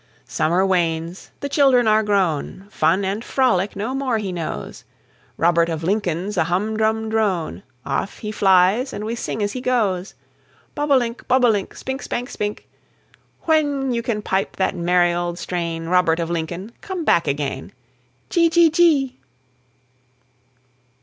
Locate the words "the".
1.41-1.47